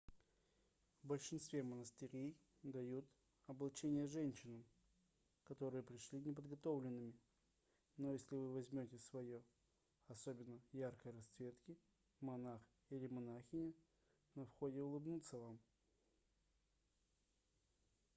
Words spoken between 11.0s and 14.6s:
расцветки монах или монахиня на